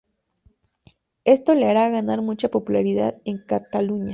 [1.25, 4.09] Esto le hará ganar mucha popularidad en Cataluña.